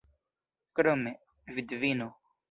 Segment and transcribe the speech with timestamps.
[0.79, 1.13] Krome,
[1.57, 2.09] vidvino.